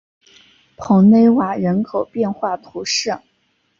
[0.77, 3.15] 蓬勒瓦人口变化图示